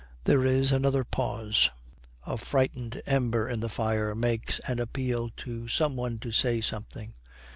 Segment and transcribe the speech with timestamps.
[0.23, 1.69] There is another pause.
[2.25, 7.13] A frightened ember in the fire makes an appeal to some one to say something.